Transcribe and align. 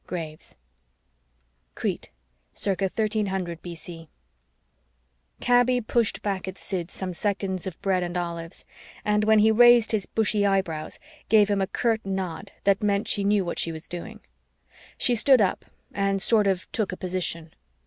Graves 0.07 0.55
CRETE 1.75 2.09
CIRCA 2.55 2.85
1300 2.85 3.61
B.C. 3.61 4.09
Kaby 5.39 5.79
pushed 5.81 6.23
back 6.23 6.47
at 6.47 6.57
Sid 6.57 6.89
some 6.89 7.13
seconds 7.13 7.67
of 7.67 7.79
bread 7.83 8.01
and 8.01 8.17
olives, 8.17 8.65
and, 9.05 9.23
when 9.25 9.37
he 9.37 9.51
raised 9.51 9.91
his 9.91 10.07
bushy 10.07 10.43
eyebrows, 10.43 10.97
gave 11.29 11.49
him 11.51 11.61
a 11.61 11.67
curt 11.67 12.03
nod 12.03 12.51
that 12.63 12.81
meant 12.81 13.07
she 13.07 13.23
knew 13.23 13.45
what 13.45 13.59
she 13.59 13.71
was 13.71 13.87
doing. 13.87 14.21
She 14.97 15.13
stood 15.13 15.39
up 15.39 15.65
and 15.93 16.19
sort 16.19 16.47
of 16.47 16.67
took 16.71 16.91
a 16.91 16.97
position. 16.97 17.53